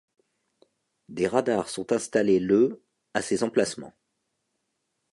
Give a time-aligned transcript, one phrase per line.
[1.09, 3.93] Des radars sont installés le à ces emplacements.